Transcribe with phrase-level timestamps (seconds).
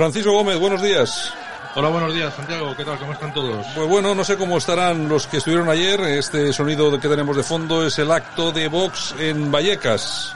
[0.00, 1.30] Francisco Gómez, buenos días.
[1.74, 2.74] Hola, buenos días, Santiago.
[2.74, 2.98] ¿Qué tal?
[2.98, 3.66] ¿Cómo están todos?
[3.74, 6.00] Pues bueno, no sé cómo estarán los que estuvieron ayer.
[6.00, 10.34] Este sonido que tenemos de fondo es el acto de Vox en Vallecas.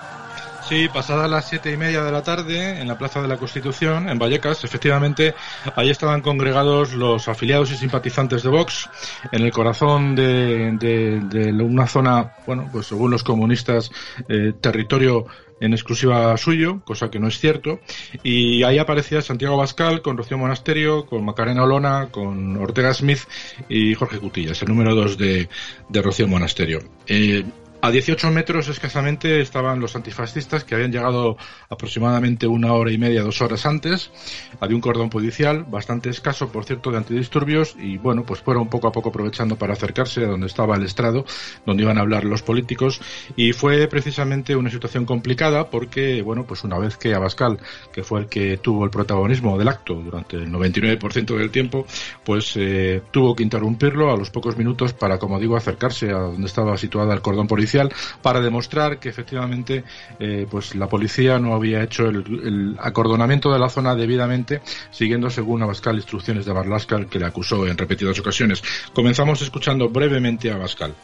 [0.68, 4.08] Sí, pasadas las siete y media de la tarde en la Plaza de la Constitución,
[4.08, 5.34] en Vallecas, efectivamente,
[5.76, 8.88] ahí estaban congregados los afiliados y simpatizantes de Vox
[9.30, 13.90] en el corazón de, de, una zona, bueno, pues según los comunistas,
[14.26, 15.26] eh, territorio
[15.60, 17.80] en exclusiva suyo, cosa que no es cierto.
[18.22, 23.20] Y ahí aparecía Santiago Bascal con Rocío Monasterio, con Macarena Olona, con Ortega Smith
[23.68, 25.48] y Jorge Cutillas, el número dos de,
[25.88, 26.80] de Rocío Monasterio.
[27.06, 27.44] Eh,
[27.84, 31.36] a 18 metros escasamente estaban los antifascistas que habían llegado
[31.68, 34.10] aproximadamente una hora y media, dos horas antes.
[34.58, 38.88] Había un cordón policial bastante escaso, por cierto, de antidisturbios y bueno, pues fueron poco
[38.88, 41.26] a poco aprovechando para acercarse a donde estaba el estrado,
[41.66, 43.02] donde iban a hablar los políticos
[43.36, 47.58] y fue precisamente una situación complicada porque, bueno, pues una vez que Abascal,
[47.92, 51.84] que fue el que tuvo el protagonismo del acto durante el 99% del tiempo,
[52.24, 56.46] pues eh, tuvo que interrumpirlo a los pocos minutos para, como digo, acercarse a donde
[56.46, 57.73] estaba situada el cordón policial
[58.22, 59.84] para demostrar que efectivamente
[60.18, 65.62] eh, pues la policía no había hecho el, acordonamiento de la zona debidamente siguiendo según
[65.62, 68.62] Abascal instrucciones de Barlascal que le acusó en repetidas ocasiones.
[68.92, 70.94] Comenzamos escuchando brevemente a Abascal.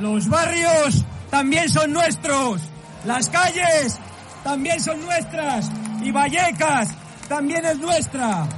[0.00, 2.62] Los barrios también son nuestros,
[3.04, 3.98] las calles
[4.42, 5.70] también son nuestras
[6.02, 6.94] y Vallecas
[7.28, 8.48] también es nuestra.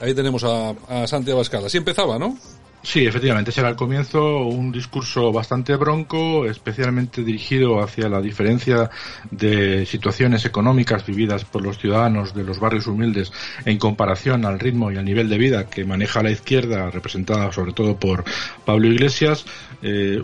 [0.00, 1.64] Ahí tenemos a, a Santi Abascal.
[1.64, 2.36] Así empezaba, ¿no?
[2.86, 8.90] Sí, efectivamente, será al comienzo un discurso bastante bronco, especialmente dirigido hacia la diferencia
[9.28, 13.32] de situaciones económicas vividas por los ciudadanos de los barrios humildes
[13.64, 17.72] en comparación al ritmo y al nivel de vida que maneja la izquierda, representada sobre
[17.72, 18.22] todo por
[18.64, 19.44] Pablo Iglesias.
[19.82, 20.22] Eh,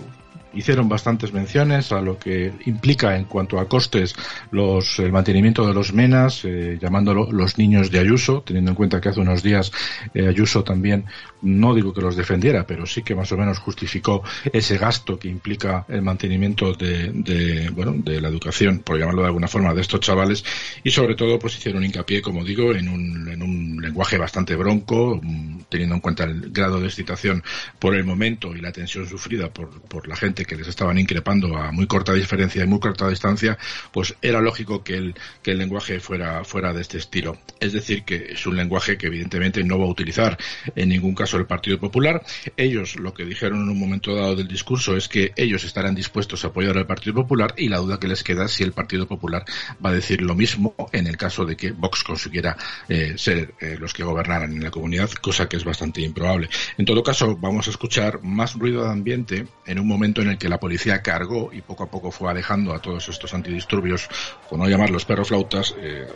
[0.55, 4.15] hicieron bastantes menciones a lo que implica en cuanto a costes
[4.51, 9.01] los, el mantenimiento de los menas, eh, llamándolo los niños de Ayuso, teniendo en cuenta
[9.01, 9.73] que hace unos días
[10.15, 11.05] eh, Ayuso también,
[11.43, 15.29] no digo que los defendiera, pero sí que más o menos justificó ese gasto que
[15.29, 19.81] implica el mantenimiento de, de bueno, de la educación, por llamarlo de alguna forma, de
[19.81, 20.45] estos chavales.
[20.85, 25.21] Y sobre todo pues hicieron hincapié, como digo, en un, en un lenguaje bastante bronco,
[25.69, 27.43] teniendo en cuenta el grado de excitación
[27.79, 31.57] por el momento y la tensión sufrida por, por la gente que les estaban increpando
[31.57, 33.59] a muy corta diferencia y muy corta distancia,
[33.93, 37.39] pues era lógico que el, que el lenguaje fuera, fuera de este estilo.
[37.61, 40.39] Es decir, que es un lenguaje que evidentemente no va a utilizar
[40.75, 42.23] en ningún caso el Partido Popular.
[42.57, 46.45] Ellos lo que dijeron en un momento dado del discurso es que ellos estarán dispuestos
[46.45, 49.07] a apoyar al Partido Popular y la duda que les queda es si el Partido
[49.07, 49.45] Popular
[49.85, 52.57] va a decir lo mismo en el caso de que Vox consiguiera
[52.89, 56.49] eh, ser eh, los que gobernaran en la comunidad, cosa que es bastante improbable.
[56.79, 60.32] En todo caso, vamos a escuchar más ruido de ambiente en un momento en el
[60.39, 64.09] que la policía cargó y poco a poco fue alejando a todos estos antidisturbios,
[64.49, 66.07] por no llamarlos perroflautas, eh,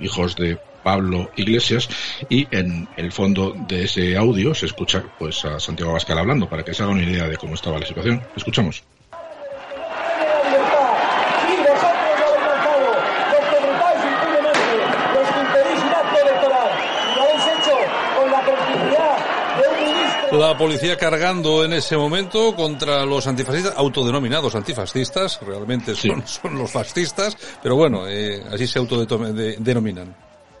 [0.00, 1.88] hijos de Pablo Iglesias
[2.28, 6.62] y en el fondo de ese audio se escucha pues a Santiago Abascal hablando para
[6.62, 8.22] que se haga una idea de cómo estaba la situación.
[8.36, 8.84] Escuchamos.
[20.38, 26.72] La policía cargando en ese momento contra los antifascistas, autodenominados antifascistas, realmente son, son los
[26.72, 30.14] fascistas, pero bueno, eh, así se autodenominan.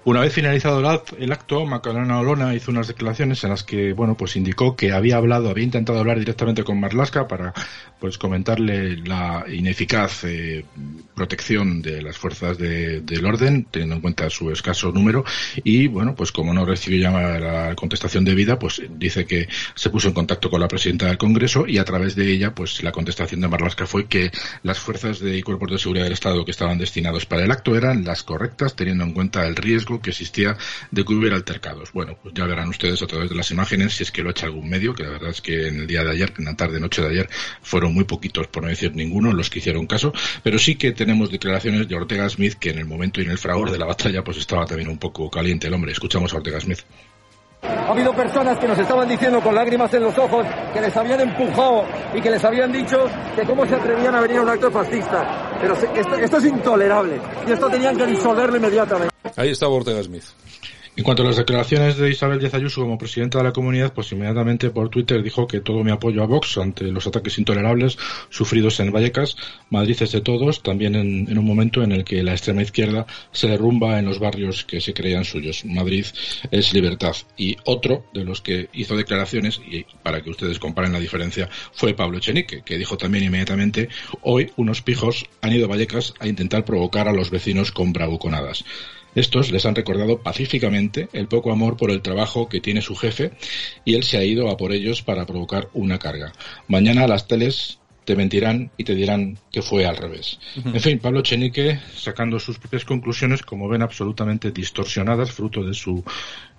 [0.06, 0.80] Una vez finalizado
[1.18, 5.16] el acto, Macarena Olona hizo unas declaraciones en las que, bueno, pues indicó que había
[5.16, 7.54] hablado, había intentado hablar directamente con Marlaska para,
[7.98, 10.66] pues, comentarle la ineficaz eh,
[11.14, 15.24] protección de las fuerzas del orden, teniendo en cuenta su escaso número,
[15.62, 20.08] y, bueno, pues como no recibió ya la contestación debida, pues dice que se puso
[20.08, 23.40] en contacto con la presidenta del Congreso y a través de ella, pues la contestación
[23.40, 24.30] de Marlaska fue que
[24.62, 28.04] las fuerzas de cuerpos de seguridad del Estado que estaban destinados para el acto eran
[28.04, 30.56] las correctas, teniendo en cuenta el riesgo que existía
[30.90, 31.92] de que hubiera altercados.
[31.92, 34.32] Bueno, pues ya verán ustedes a través de las imágenes si es que lo ha
[34.32, 36.56] hecho algún medio, que la verdad es que en el día de ayer, en la
[36.56, 37.28] tarde, noche de ayer,
[37.62, 40.12] fueron muy poquitos, por no decir ninguno, los que hicieron caso,
[40.42, 43.38] pero sí que tenemos declaraciones de Ortega Smith que en el momento y en el
[43.38, 45.92] fragor de la batalla pues estaba también un poco caliente el hombre.
[45.92, 46.80] Escuchamos a Ortega Smith.
[47.62, 51.20] Ha habido personas que nos estaban diciendo con lágrimas en los ojos que les habían
[51.20, 54.70] empujado y que les habían dicho que cómo se atrevían a venir a un acto
[54.70, 55.43] fascista.
[55.64, 57.18] Pero esto, es intolerable
[57.48, 59.14] y esto tenían que disolverlo inmediatamente.
[59.34, 60.24] Ahí está Ortega Smith.
[60.96, 64.12] En cuanto a las declaraciones de Isabel Díaz Ayuso como presidenta de la comunidad, pues
[64.12, 67.98] inmediatamente por Twitter dijo que todo mi apoyo a Vox ante los ataques intolerables
[68.30, 69.36] sufridos en Vallecas.
[69.70, 73.48] Madrid es de todos, también en, un momento en el que la extrema izquierda se
[73.48, 75.64] derrumba en los barrios que se creían suyos.
[75.64, 76.06] Madrid
[76.52, 77.16] es libertad.
[77.36, 81.94] Y otro de los que hizo declaraciones, y para que ustedes comparen la diferencia, fue
[81.94, 83.88] Pablo Echenique, que dijo también inmediatamente,
[84.22, 88.64] hoy unos pijos han ido a Vallecas a intentar provocar a los vecinos con bravuconadas.
[89.14, 93.32] Estos les han recordado pacíficamente el poco amor por el trabajo que tiene su jefe
[93.84, 96.32] y él se ha ido a por ellos para provocar una carga.
[96.68, 100.38] Mañana las teles te mentirán y te dirán que fue al revés.
[100.56, 106.04] En fin, Pablo Chenique sacando sus propias conclusiones, como ven, absolutamente distorsionadas, fruto de su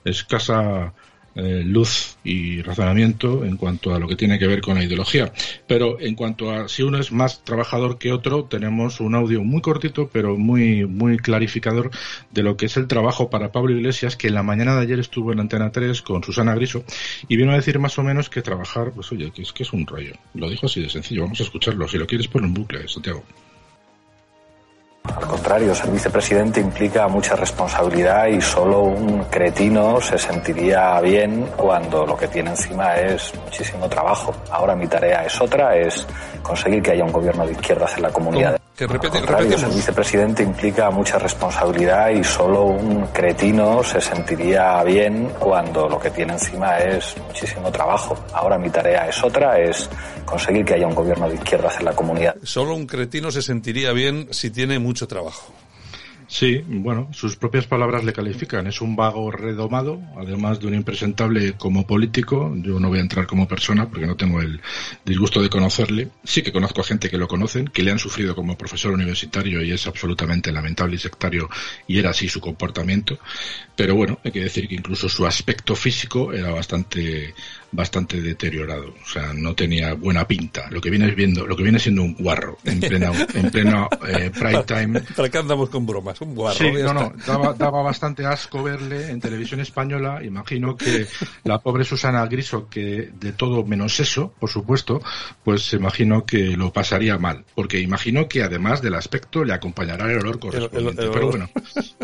[0.04, 0.94] escasa
[1.36, 5.34] eh, luz y razonamiento en cuanto a lo que tiene que ver con la ideología.
[5.68, 9.62] Pero en cuanto a si uno es más trabajador que otro, tenemos un audio muy
[9.62, 11.92] cortito, pero muy, muy clarificador
[12.32, 15.00] de lo que es el trabajo para Pablo Iglesias, que en la mañana de ayer
[15.00, 16.84] estuvo en Antena 3 con Susana Griso
[17.28, 19.74] y vino a decir más o menos que trabajar, pues oye, que es que es
[19.74, 20.14] un rollo.
[20.34, 21.88] Lo dijo así de sencillo, vamos a escucharlo.
[21.88, 23.24] Si lo quieres, ponlo en bucle, Santiago.
[25.16, 32.06] Al contrario, ser vicepresidente implica mucha responsabilidad y solo un cretino se sentiría bien cuando
[32.06, 34.34] lo que tiene encima es muchísimo trabajo.
[34.52, 36.06] Ahora mi tarea es otra, es
[36.44, 38.60] conseguir que haya un gobierno de izquierdas en la comunidad.
[38.78, 45.30] Que Al contrario, ser vicepresidente implica mucha responsabilidad y solo un cretino se sentiría bien
[45.40, 48.18] cuando lo que tiene encima es muchísimo trabajo.
[48.34, 49.90] Ahora mi tarea es otra, es
[50.26, 52.36] conseguir que haya un gobierno de izquierdas en la comunidad.
[52.44, 55.54] Solo un cretino se sentiría bien si tiene mucho trabajo.
[56.38, 58.68] Sí, bueno, sus propias palabras le califican.
[58.68, 62.54] Es un vago redomado, además de un impresentable como político.
[62.58, 64.60] Yo no voy a entrar como persona porque no tengo el
[65.06, 66.10] disgusto de conocerle.
[66.26, 69.64] Sí que conozco a gente que lo conocen, que le han sufrido como profesor universitario
[69.64, 71.50] y es absolutamente lamentable y sectario
[71.88, 73.18] y era así su comportamiento.
[73.78, 77.34] Pero bueno, hay que decir que incluso su aspecto físico era bastante
[77.76, 80.70] bastante deteriorado, o sea, no tenía buena pinta.
[80.72, 84.32] Lo que viene viendo, lo que viene siendo un guarro en plena en pleno eh,
[84.32, 85.02] prime time.
[85.16, 86.20] ¿Para qué andamos con bromas?
[86.22, 86.58] Un guarro.
[86.58, 90.24] Sí, no, no, daba, daba, bastante asco verle en televisión española.
[90.24, 91.08] Imagino que
[91.44, 95.02] la pobre Susana Griso, que de todo menos eso, por supuesto,
[95.44, 100.20] pues imagino que lo pasaría mal, porque imagino que además del aspecto le acompañará el
[100.20, 101.02] olor correspondiente.
[101.02, 101.50] El, el, el, Pero bueno,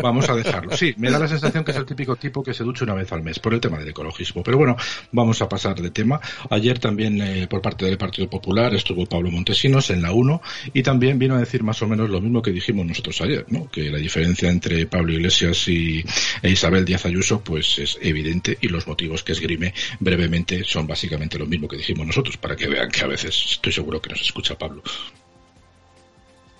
[0.01, 0.75] vamos a dejarlo.
[0.75, 3.11] Sí, me da la sensación que es el típico tipo que se ducha una vez
[3.11, 4.43] al mes por el tema del ecologismo.
[4.43, 4.75] Pero bueno,
[5.11, 6.19] vamos a pasar de tema.
[6.49, 10.41] Ayer también eh, por parte del Partido Popular estuvo Pablo Montesinos en la 1
[10.73, 13.69] y también vino a decir más o menos lo mismo que dijimos nosotros ayer, ¿no?
[13.69, 16.03] que la diferencia entre Pablo Iglesias y
[16.41, 21.37] e Isabel Díaz Ayuso pues es evidente y los motivos que esgrime brevemente son básicamente
[21.37, 24.21] lo mismo que dijimos nosotros para que vean que a veces estoy seguro que nos
[24.21, 24.81] escucha Pablo.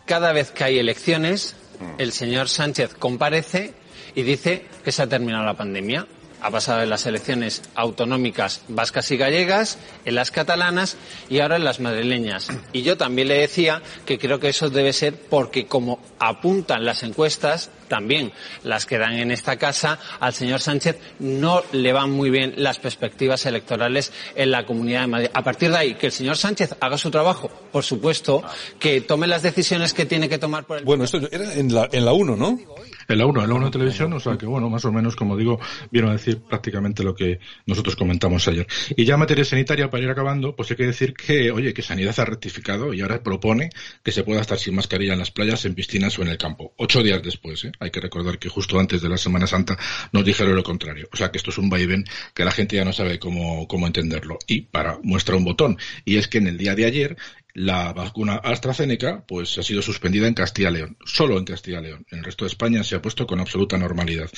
[0.06, 1.56] Cada vez que hay elecciones,
[1.98, 3.74] el señor Sánchez comparece
[4.14, 6.06] y dice que se ha terminado la pandemia
[6.42, 10.98] ha pasado en las elecciones autonómicas vascas y gallegas, en las catalanas
[11.30, 12.50] y ahora en las madrileñas.
[12.74, 17.04] Y yo también le decía que creo que eso debe ser porque, como apuntan las
[17.04, 18.32] encuestas, también
[18.64, 22.80] las que dan en esta casa, al señor Sánchez no le van muy bien las
[22.80, 25.30] perspectivas electorales en la Comunidad de Madrid.
[25.34, 28.44] A partir de ahí, que el señor Sánchez haga su trabajo, por supuesto,
[28.80, 30.86] que tome las decisiones que tiene que tomar por el.
[30.86, 32.60] Bueno, esto era en la, en la 1, ¿no?
[33.08, 35.18] En la 1, en la 1 de televisión, o sea que bueno, más o menos,
[35.18, 35.60] como digo,
[35.92, 38.68] vieron a decir prácticamente lo que nosotros comentamos ayer.
[38.96, 42.20] Y ya materia sanitaria, para ir acabando, pues hay que decir que, oye, que Sanidad
[42.20, 43.70] ha rectificado y ahora propone
[44.04, 46.74] que se pueda estar sin mascarilla en las playas, en piscinas o en el campo.
[46.78, 47.72] Ocho días después, ¿eh?
[47.80, 49.78] Hay que recordar que justo antes de la Semana Santa
[50.12, 51.08] nos dijeron lo contrario.
[51.12, 53.88] O sea que esto es un vaivén que la gente ya no sabe cómo, cómo
[53.88, 54.40] entenderlo.
[54.48, 55.78] Y para muestra un botón.
[56.06, 57.18] Y es que en el día de ayer
[57.54, 61.84] la vacuna AstraZeneca pues ha sido suspendida en Castilla y León, solo en Castilla y
[61.84, 62.06] León.
[62.12, 64.30] En el resto de España se ha puesto con absoluta normalidad.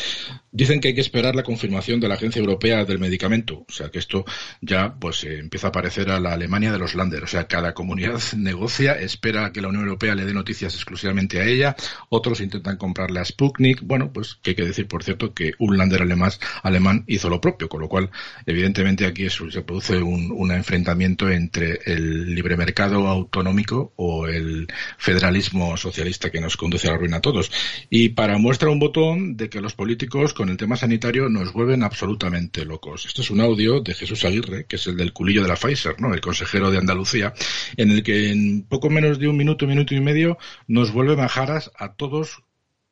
[0.51, 3.89] Dicen que hay que esperar la confirmación de la Agencia Europea del Medicamento, o sea
[3.89, 4.25] que esto
[4.61, 7.73] ya pues eh, empieza a parecer a la Alemania de los Länder, o sea cada
[7.73, 11.75] comunidad negocia, espera que la Unión Europea le dé noticias exclusivamente a ella,
[12.09, 15.77] otros intentan comprarle a Sputnik, bueno, pues que hay que decir por cierto que un
[15.77, 18.09] Länder alemán, hizo lo propio, con lo cual
[18.45, 24.67] evidentemente aquí se produce un enfrentamiento entre el libre mercado Autonómico o el
[24.97, 27.51] federalismo socialista que nos conduce a la ruina a todos.
[27.89, 31.83] Y para muestra un botón de que los políticos con el tema sanitario nos vuelven
[31.83, 33.05] absolutamente locos.
[33.05, 35.99] Esto es un audio de Jesús Aguirre, que es el del culillo de la Pfizer,
[35.99, 36.13] ¿no?
[36.13, 37.33] El consejero de Andalucía,
[37.77, 41.71] en el que en poco menos de un minuto, minuto y medio nos vuelve majaras
[41.75, 42.43] a todos,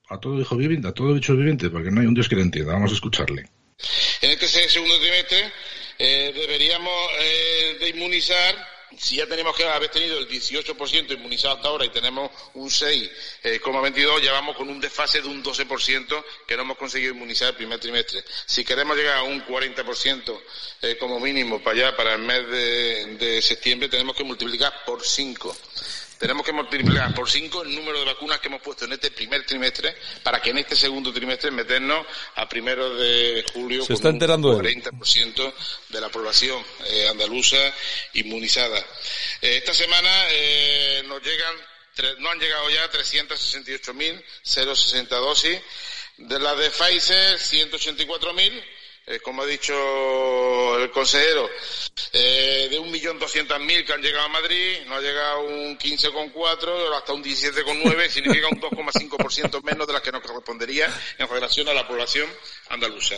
[0.10, 2.44] a todo hijo viviente, a todo bicho viviente, porque no hay un Dios que le
[2.44, 2.74] entienda.
[2.74, 3.46] Vamos a escucharle.
[4.22, 5.51] En este segundo trimestre
[5.98, 8.56] eh, deberíamos eh, de inmunizar
[8.98, 14.22] si ya tenemos que haber tenido el 18% inmunizado hasta ahora y tenemos un 6,22,
[14.22, 17.80] ya vamos con un desfase de un 12% que no hemos conseguido inmunizar el primer
[17.80, 18.24] trimestre.
[18.46, 20.42] Si queremos llegar a un 40%
[20.82, 25.06] eh, como mínimo para allá, para el mes de, de septiembre, tenemos que multiplicar por
[25.06, 25.56] 5
[26.22, 29.44] tenemos que multiplicar por cinco el número de vacunas que hemos puesto en este primer
[29.44, 35.54] trimestre para que en este segundo trimestre meternos a primero de julio con un 40%
[35.90, 37.58] de la población eh, andaluza
[38.13, 38.78] inmunizada.
[39.42, 41.56] Eh, esta semana eh, nos llegan,
[42.20, 45.60] no han llegado ya 368.060 dosis,
[46.18, 48.63] de las de Pfizer 184.000
[49.08, 49.74] eh, como ha dicho
[50.79, 51.50] el consejero,
[52.13, 57.24] eh, de 1.200.000 que han llegado a Madrid, no ha llegado un 15,4, hasta un
[57.24, 62.29] 17,9, significa un 2,5% menos de las que nos correspondería en relación a la población
[62.70, 63.15] andaluza.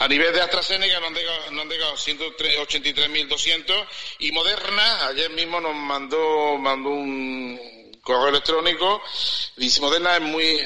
[0.00, 3.86] A nivel de AstraZeneca no han llegado, no han llegado 183.200
[4.18, 9.02] y Moderna ayer mismo nos mandó, mandó un correo electrónico,
[9.56, 10.60] dice Moderna es muy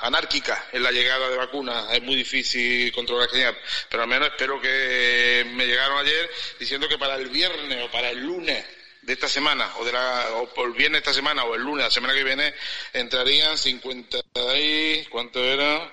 [0.00, 1.92] anárquica en la llegada de vacunas.
[1.92, 3.56] Es muy difícil controlar genial,
[3.88, 8.10] pero al menos espero que me llegaron ayer diciendo que para el viernes o para
[8.10, 8.64] el lunes
[9.02, 11.84] de esta semana o de la o el viernes de esta semana o el lunes
[11.84, 12.54] la semana que viene
[12.92, 14.18] entrarían 50
[14.56, 15.92] y ¿cuánto era?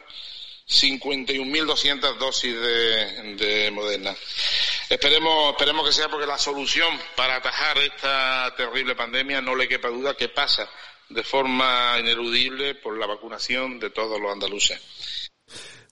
[0.71, 4.15] 51.200 dosis de, de Moderna.
[4.89, 9.89] Esperemos, esperemos que sea porque la solución para atajar esta terrible pandemia no le quepa
[9.89, 10.69] duda que pasa
[11.13, 15.31] de forma ineludible por la vacunación de todos los andaluces.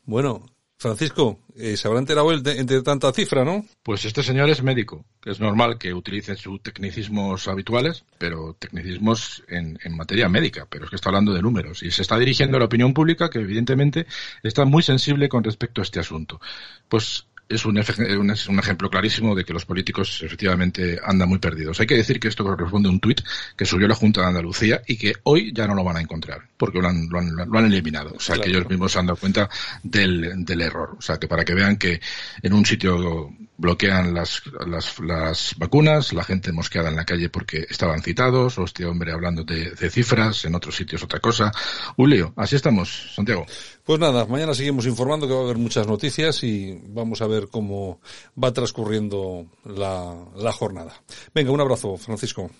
[0.05, 0.45] Bueno,
[0.81, 3.65] Francisco, eh, se habrá enterado él entre tanta cifra, ¿no?
[3.83, 5.03] Pues este señor es médico.
[5.25, 10.67] Es normal que utilice sus tecnicismos habituales, pero tecnicismos en, en, materia médica.
[10.69, 13.29] Pero es que está hablando de números y se está dirigiendo a la opinión pública
[13.29, 14.07] que evidentemente
[14.41, 16.39] está muy sensible con respecto a este asunto.
[16.87, 21.79] Pues es un, es un, ejemplo clarísimo de que los políticos efectivamente andan muy perdidos.
[21.79, 23.21] Hay que decir que esto corresponde a un tuit
[23.57, 26.41] que subió la Junta de Andalucía y que hoy ya no lo van a encontrar,
[26.57, 28.13] porque lo han, lo han, lo han eliminado.
[28.15, 28.43] O sea, claro.
[28.43, 29.49] que ellos mismos se han dado cuenta
[29.81, 30.95] del, del error.
[30.97, 31.99] O sea, que para que vean que
[32.43, 37.65] en un sitio bloquean las, las, las vacunas, la gente mosqueada en la calle porque
[37.69, 41.51] estaban citados, o este hombre hablando de, de cifras, en otros sitios otra cosa.
[41.97, 42.33] Un lío.
[42.37, 43.45] Así estamos, Santiago.
[43.89, 47.47] Pues nada, mañana seguimos informando que va a haber muchas noticias y vamos a ver
[47.47, 47.99] cómo
[48.37, 50.93] va transcurriendo la, la jornada.
[51.33, 52.51] Venga, un abrazo, Francisco.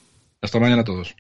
[0.41, 1.15] Hasta mañana a todos.